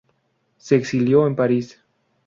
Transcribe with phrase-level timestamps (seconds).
[0.57, 1.79] Se exilió en París.